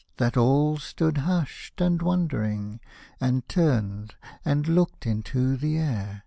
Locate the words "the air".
5.55-6.19